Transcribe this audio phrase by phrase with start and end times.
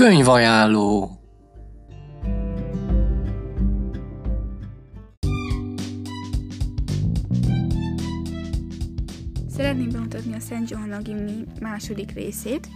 [0.00, 1.10] Könyvajánló
[9.48, 12.68] Szeretném bemutatni a Szent Johanna Gimni második részét.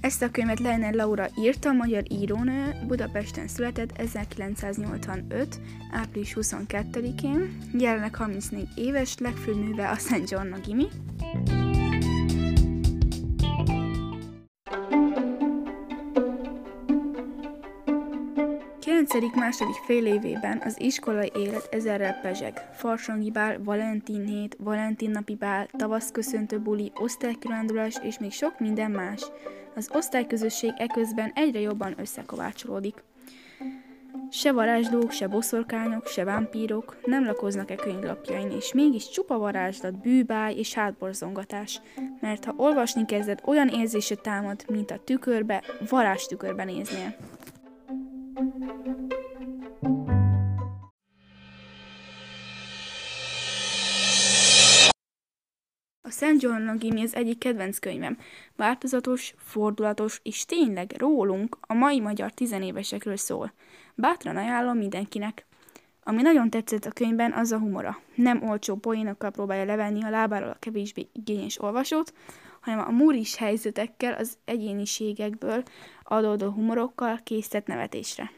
[0.00, 5.60] Ezt a könyvet Leiner Laura írta, magyar írónő, Budapesten született 1985.
[5.92, 10.86] április 22-én, jelenleg 34 éves, legfőbb műve a Szent Johanna Gimi.
[18.92, 19.34] 9.
[19.34, 22.68] második fél évében az iskolai élet ezerrel pezseg.
[22.74, 29.22] Farsangi bál, Valentin hét, Valentin napi bál, tavaszköszöntő buli, osztálykirándulás és még sok minden más.
[29.74, 33.02] Az osztályközösség eközben egyre jobban összekovácsolódik.
[34.30, 40.54] Se varázslók, se boszorkányok, se vámpírok nem lakoznak e könyvlapjain, és mégis csupa varázslat, bűbáj
[40.54, 41.80] és hátborzongatás,
[42.20, 47.16] mert ha olvasni kezded, olyan érzése támad, mint a tükörbe, varázs tükörbe néznél.
[48.42, 48.48] A
[56.10, 58.18] Szent Gimi az egyik kedvenc könyvem.
[58.56, 63.52] Változatos, fordulatos és tényleg rólunk, a mai magyar tizenévesekről szól.
[63.94, 65.46] Bátran ajánlom mindenkinek.
[66.04, 68.00] Ami nagyon tetszett a könyvben, az a humora.
[68.14, 72.12] Nem olcsó poénokkal próbálja levenni a lábáról a kevésbé igényes olvasót,
[72.60, 75.62] hanem a muris helyzetekkel, az egyéniségekből
[76.02, 78.30] adódó humorokkal készített nevetésre.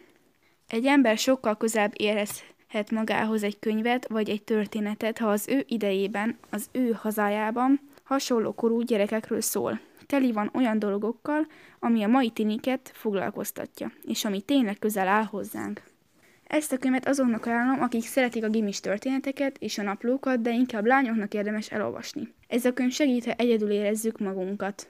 [0.69, 6.39] Egy ember sokkal közelebb érezhet magához egy könyvet vagy egy történetet, ha az ő idejében,
[6.51, 9.81] az ő hazájában hasonló korú gyerekekről szól.
[10.06, 11.47] Teli van olyan dolgokkal,
[11.78, 15.83] ami a mai tiniket foglalkoztatja, és ami tényleg közel áll hozzánk.
[16.55, 20.84] Ezt a könyvet azoknak ajánlom, akik szeretik a gimis történeteket és a naplókat, de inkább
[20.84, 22.34] lányoknak érdemes elolvasni.
[22.48, 24.88] Ez a könyv segít, ha egyedül érezzük magunkat.